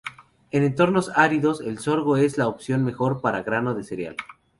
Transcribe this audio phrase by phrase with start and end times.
[0.49, 4.15] En entornos áridos, el sorgo es la opción mejor para grano de cereal.